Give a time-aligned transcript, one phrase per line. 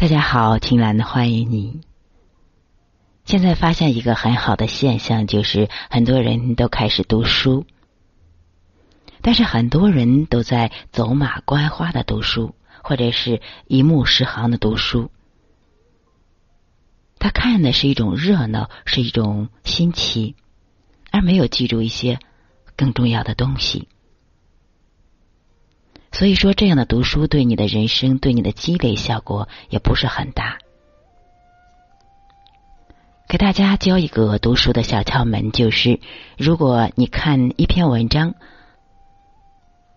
[0.00, 1.80] 大家好，青兰欢迎你。
[3.24, 7.66] 现在发现一个很好的现象，就是很多人都开始读书，
[9.22, 15.10] 但是很多人都在走马观花的读书，或者是一目十行的读书。
[17.18, 20.36] 他看的是一种热闹，是一种新奇，
[21.10, 22.20] 而没有记住一些
[22.76, 23.88] 更重要的东西。
[26.12, 30.58] 所以说，这样的读书对你的人生、对你的积累效果也不是很大。
[33.28, 36.00] 给大家教一个读书的小窍门，就是
[36.38, 38.34] 如果你看一篇文章，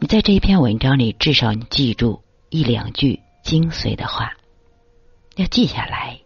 [0.00, 4.32] 你在这一篇文章里至少你记住一两句精髓的话，
[5.36, 6.18] 要记下来；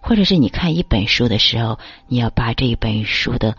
[0.00, 3.56] 或者是你看一本书的时候，你要把这一本书的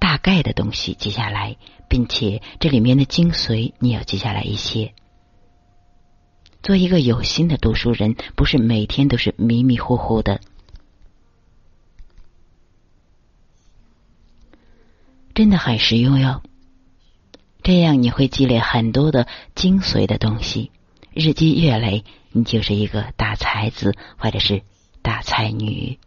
[0.00, 1.56] 大概的东西记下来。
[1.90, 4.94] 并且这里面的精髓，你要记下来一些。
[6.62, 10.40] 做一个有心的读书人，不是每天都是迷迷糊糊的，
[15.34, 16.42] 真的很实用哟。
[17.64, 20.70] 这样你会积累很多的精髓的东西，
[21.12, 24.62] 日积月累，你就是一个大才子或者是
[25.02, 25.98] 大才女。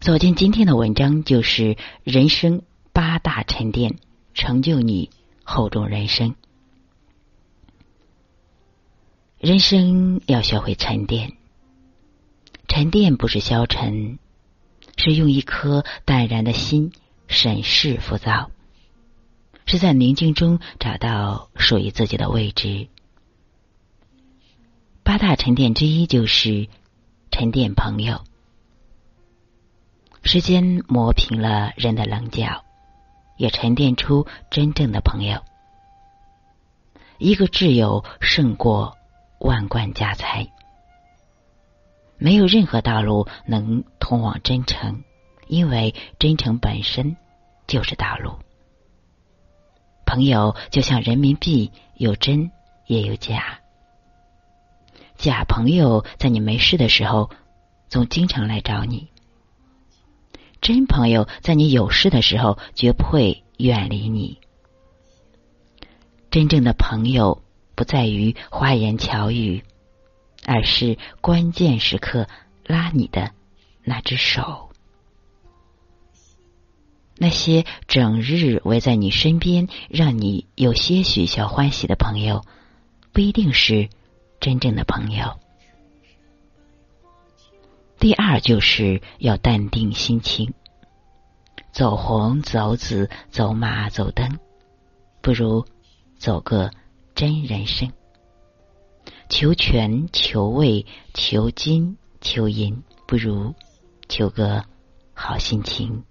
[0.00, 2.62] 走进今天的文章，就是人生
[2.94, 3.98] 八大沉淀，
[4.32, 5.10] 成就你
[5.44, 6.36] 厚重人生。
[9.38, 11.32] 人生要学会沉淀，
[12.66, 14.18] 沉淀不是消沉，
[14.96, 16.92] 是用一颗淡然的心
[17.28, 18.50] 审视浮躁，
[19.66, 22.88] 是在宁静中找到属于自己的位置。
[25.02, 26.68] 八大沉淀之一就是
[27.30, 28.24] 沉淀朋友。
[30.22, 32.64] 时间磨平了人的棱角，
[33.36, 35.42] 也沉淀出真正的朋友。
[37.18, 38.96] 一个挚友胜过
[39.40, 40.48] 万贯家财。
[42.18, 45.02] 没有任何道路能通往真诚，
[45.48, 47.16] 因为真诚本身
[47.66, 48.38] 就是道路。
[50.04, 52.50] 朋友就像人民币，有真
[52.86, 53.60] 也有假。
[55.16, 57.30] 假朋友在你没事的时候，
[57.88, 59.10] 总经常来找你。
[60.60, 64.38] 真朋友在你有事的时候绝不会远离你。
[66.30, 67.42] 真正的朋友
[67.74, 69.64] 不在于花言巧语，
[70.44, 72.28] 而是关键时刻
[72.66, 73.32] 拉你的
[73.82, 74.70] 那只手。
[77.16, 82.44] 那些整日围在你身边，让你有些许小欢喜的朋友，
[83.12, 83.88] 不一定是
[84.40, 85.38] 真正的朋友。
[88.00, 90.54] 第二，就是要淡定心情。
[91.70, 94.38] 走红、走紫、走马、走灯，
[95.20, 95.66] 不如
[96.16, 96.70] 走个
[97.14, 97.92] 真人生。
[99.28, 103.54] 求权、求位、求金、求银，不如
[104.08, 104.64] 求个
[105.12, 106.04] 好心情。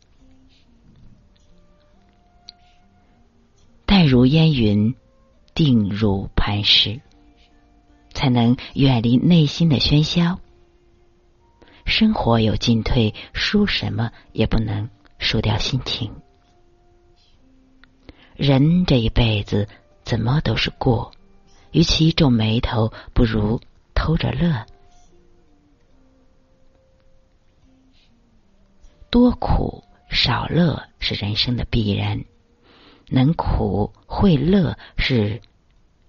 [3.87, 4.95] 淡如烟云，
[5.55, 7.01] 定如磐石，
[8.13, 10.39] 才能远离内心的喧嚣。
[11.89, 16.13] 生活有进退，输什么也不能输掉心情。
[18.35, 19.67] 人这一辈子
[20.03, 21.11] 怎么都是过，
[21.71, 23.59] 与其皱眉头，不如
[23.93, 24.65] 偷着乐。
[29.09, 32.23] 多苦少乐是人生的必然，
[33.07, 35.41] 能苦会乐是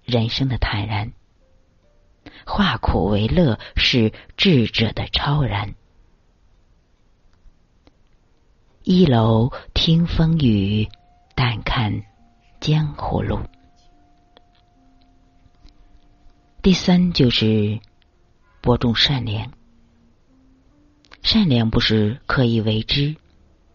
[0.05, 1.11] 人生的坦然。
[2.45, 5.75] 化苦为乐是智者的超然。
[8.83, 10.89] 一楼听风雨，
[11.35, 12.03] 但看
[12.59, 13.39] 江湖路。
[16.63, 17.79] 第三就是
[18.61, 19.51] 播种善良。
[21.23, 23.15] 善良不是刻意为之，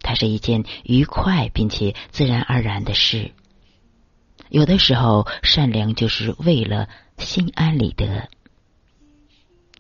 [0.01, 3.33] 它是一件愉快并且自然而然的事。
[4.49, 6.89] 有的时候，善良就是为了
[7.19, 8.29] 心安理得。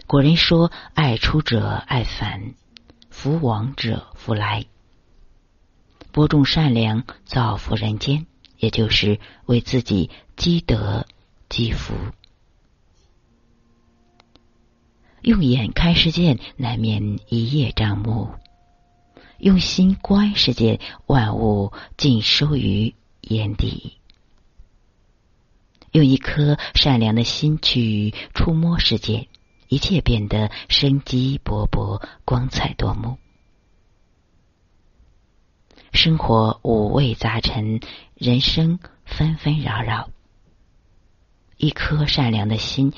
[0.06, 2.54] 古人说：“爱出者爱返，
[3.10, 4.66] 福往者福来。”
[6.12, 8.26] 播种善良，造福人间，
[8.56, 11.06] 也就是为自己积德
[11.48, 11.94] 积福。
[15.22, 18.30] 用眼看世界，难免一叶障目；
[19.38, 23.98] 用心观世界，万物尽收于眼底。
[25.90, 29.26] 用一颗善良的心去触摸世界。
[29.68, 33.18] 一切变得生机勃勃、光彩夺目。
[35.92, 37.80] 生活五味杂陈，
[38.14, 40.10] 人生纷纷扰扰。
[41.56, 42.92] 一颗善良的心，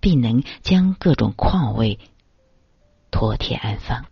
[0.00, 2.00] 必能将各种况味
[3.12, 4.06] 妥帖安放，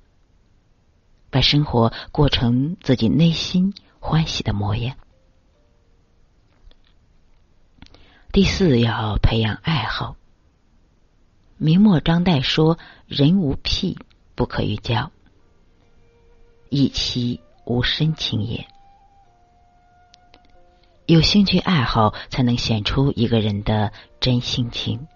[1.31, 4.97] 把生活过成自己内心欢喜的模样。
[8.31, 10.17] 第四，要培养爱好。
[11.63, 12.77] 明末张岱说
[13.07, 13.97] ：“人无癖，
[14.35, 15.13] 不可与交；
[16.71, 18.67] 以其无深情也。”
[21.07, 25.07] 有兴趣爱好，才能显出一个人的真性情。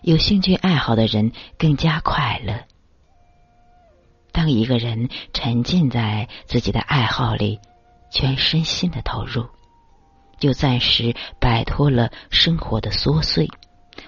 [0.00, 2.64] 有兴趣爱好的人更加快乐。
[4.32, 7.60] 当一个人沉浸在自己的爱好里，
[8.10, 9.46] 全身心的投入，
[10.38, 13.50] 就暂时摆脱了生活的琐碎，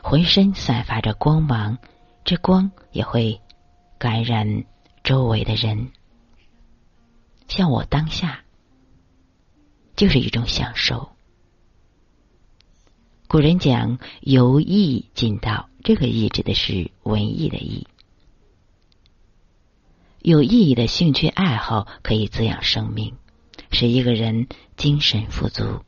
[0.02, 1.78] 浑身散发着光芒，
[2.24, 3.40] 这光也会
[3.98, 4.64] 感染
[5.02, 5.90] 周围的人。
[7.48, 8.40] 像我当下。
[9.96, 11.10] 就是一种享受。
[13.28, 17.86] 古人讲“由艺进道”，这个“艺”指的是文艺的“艺”。
[20.18, 23.14] 有意义的兴趣爱好可以滋养生命，
[23.70, 25.84] 使一个人精神富足。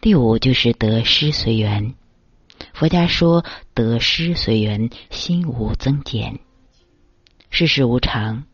[0.00, 1.94] 第五就是得失随缘。
[2.72, 6.40] 佛家说：“得失随缘，心无增减。”
[7.50, 8.44] 世事无常，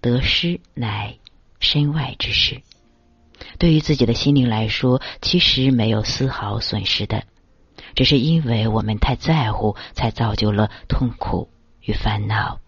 [0.00, 1.16] 得失乃。
[1.62, 2.62] 身外之事，
[3.58, 7.24] 对于自己的心灵来说，其实没有丝毫损失的，
[7.94, 11.50] 只是因为我们太在乎，才造就了痛苦
[11.82, 12.60] 与烦恼。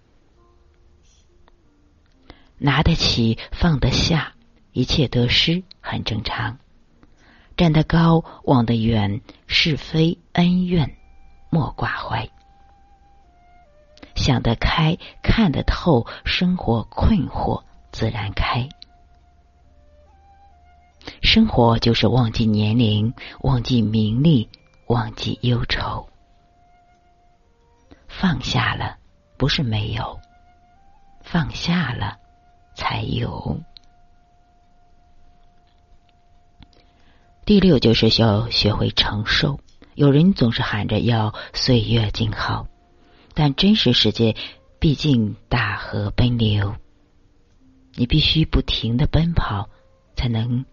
[2.58, 4.35] 拿得起，放得下，
[4.73, 6.58] 一切得失很正常。
[7.56, 10.96] 站得高，望得远，是非恩怨
[11.50, 12.28] 莫挂怀。
[14.14, 18.69] 想得开，看得透，生活困惑自然开。
[21.20, 24.48] 生活就是忘记年龄，忘记名利，
[24.87, 26.08] 忘记忧愁。
[28.06, 28.98] 放下了，
[29.37, 30.20] 不是没有；
[31.22, 32.19] 放下了，
[32.75, 33.58] 才有。
[37.44, 39.61] 第六就是要学会承受。
[39.94, 42.67] 有人总是喊着要岁月静好，
[43.35, 44.37] 但真实世界
[44.79, 46.75] 毕竟大河奔流，
[47.94, 49.69] 你必须不停的奔跑，
[50.17, 50.65] 才能。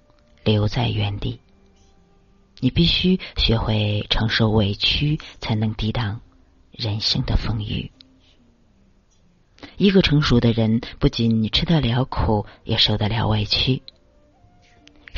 [0.45, 1.42] 留在原地，
[2.60, 6.21] 你必须学会承受委屈，才能抵挡
[6.71, 7.92] 人生的风雨。
[9.77, 13.83] 一个成熟的人，不仅吃得了苦，也受得了委屈。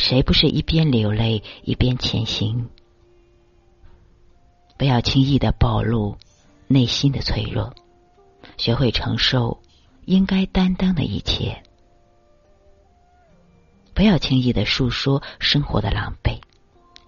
[0.01, 2.67] 谁不是一边流泪一边前行？
[4.75, 6.17] 不要轻易的暴露
[6.67, 7.75] 内心的脆弱，
[8.57, 9.61] 学会承受
[10.05, 11.61] 应该担当的一切。
[13.93, 16.41] 不要轻易的诉说生活的狼狈，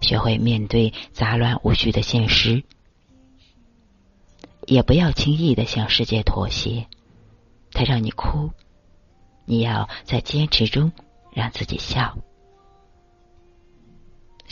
[0.00, 2.62] 学会面对杂乱无序的现实；
[4.68, 6.86] 也不要轻易的向世界妥协，
[7.72, 8.52] 他让你哭，
[9.46, 10.92] 你要在坚持中
[11.32, 12.16] 让自己笑。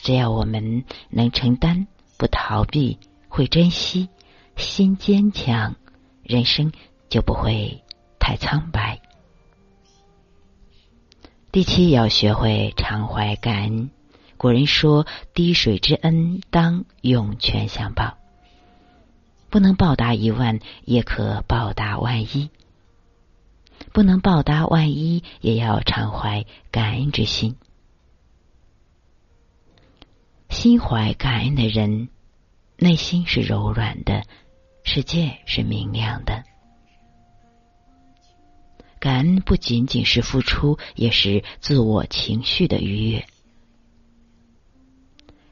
[0.02, 4.08] 只要我们能承担、不逃避、会珍惜、
[4.56, 5.76] 心坚强，
[6.24, 6.72] 人生
[7.08, 7.84] 就不会
[8.18, 9.00] 太苍白。
[11.52, 13.90] 第七，要学会常怀感恩。
[14.36, 18.18] 古人说：“滴水之恩，当涌泉相报。”
[19.50, 22.48] 不能报答一万，也可报答万一；
[23.92, 27.54] 不能报答万一，也要常怀感恩之心。
[30.62, 32.08] 心怀感恩的人，
[32.76, 34.22] 内心是柔软的，
[34.84, 36.44] 世界是明亮的。
[39.00, 43.26] 感恩不仅仅是付出，也是自我情绪的愉悦。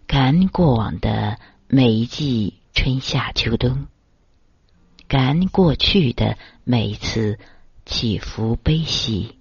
[0.06, 3.88] 感恩过往的每一季春夏秋冬，
[5.08, 7.40] 感恩过去的每一次
[7.84, 9.34] 起伏悲喜，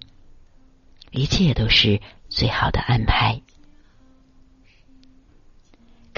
[1.12, 3.42] 一切都是最好的安排。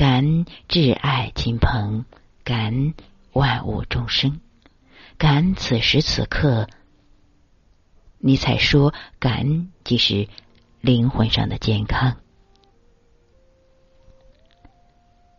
[0.03, 2.07] 感恩挚爱亲朋，
[2.43, 2.95] 感恩
[3.33, 4.41] 万物众生，
[5.17, 6.69] 感恩此时此刻。
[8.19, 10.27] 尼采说：“感恩即是
[10.81, 12.17] 灵魂上的健康。”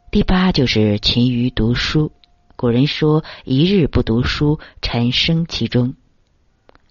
[0.10, 2.13] 第八就是勤于读书。
[2.55, 5.96] 古人说：“一日不读书，沉生其中；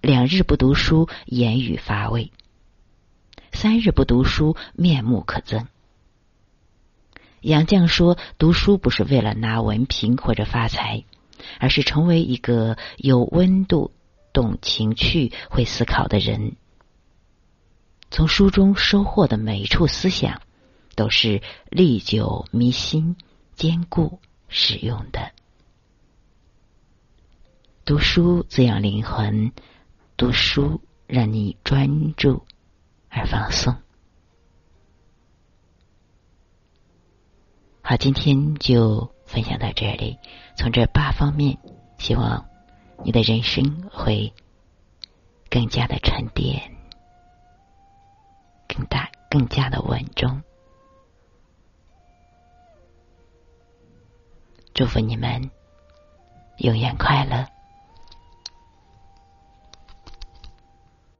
[0.02, 2.32] 两日不读书，言语乏味；
[3.50, 5.68] 三日不读书，面目可憎。”
[7.42, 11.04] 杨绛说：“读书不是为了拿文凭或者发财，
[11.60, 13.92] 而是成为一个有温度。”
[14.34, 16.56] 懂情趣、会思考的人，
[18.10, 20.40] 从书中收获的每一处思想，
[20.94, 23.16] 都是历久弥新、
[23.56, 25.32] 坚固实用的。
[27.84, 29.52] 读书滋养灵魂，
[30.16, 32.46] 读书让你专注
[33.10, 33.76] 而放松。
[37.84, 40.18] 好，今天就分享到这里。
[40.56, 41.58] 从这八方面，
[41.98, 42.46] 希望
[43.04, 44.32] 你的人生会
[45.50, 46.62] 更加的沉淀。
[48.68, 50.42] 更大、更加的稳重。
[54.72, 55.50] 祝福你们
[56.58, 57.46] 永远快乐。